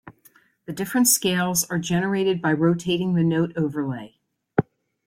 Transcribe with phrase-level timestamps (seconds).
[0.65, 4.17] The different scales are generated by rotating the note overlay.